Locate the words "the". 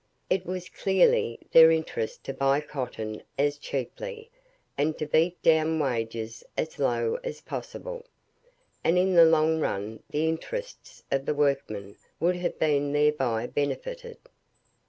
9.13-9.25, 10.09-10.27, 11.27-11.35